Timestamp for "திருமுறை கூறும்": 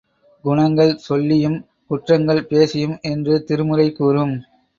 3.43-4.33